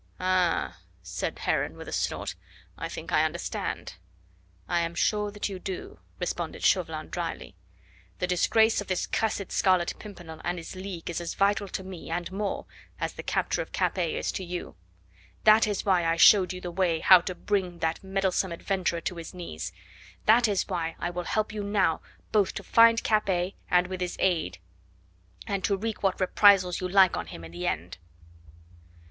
[0.19, 2.33] "Ah!" said Heron with a snort,
[2.75, 3.97] "I think I understand."
[4.67, 7.55] "I am sure that you do," responded Chauvelin dryly.
[8.17, 12.09] "The disgrace of this cursed Scarlet Pimpernel and his League is as vital to me,
[12.09, 12.65] and more,
[12.99, 14.75] as the capture of Capet is to you.
[15.43, 19.17] That is why I showed you the way how to bring that meddlesome adventurer to
[19.17, 19.71] his knees;
[20.25, 24.15] that is why I will help you now both to find Capet and with his
[24.17, 24.57] aid
[25.45, 27.99] and to wreak what reprisals you like on him in the end."